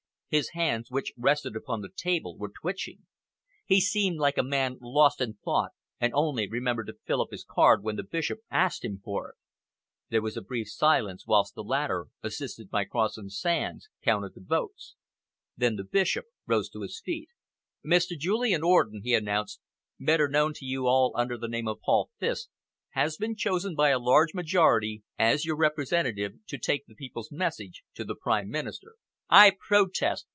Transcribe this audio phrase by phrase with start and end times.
[0.31, 2.99] His hands, which rested upon the table, were twitching.
[3.65, 7.43] He seemed like a man lost in thought and only remembered to fill up his
[7.43, 9.35] card when the Bishop asked him for it.
[10.07, 14.39] There was a brief silence whilst the latter, assisted by Cross and Sands, counted the
[14.39, 14.95] votes.
[15.57, 17.31] Then the Bishop rose to his feet.
[17.85, 18.17] "Mr.
[18.17, 19.59] Julian Orden," he announced,
[19.99, 22.47] "better known to you all under the name of 'Paul Fiske',
[22.91, 27.83] has been chosen by a large majority as your representative to take the people's message
[27.95, 28.95] to the Prime Minister."
[29.33, 30.27] "I protest!"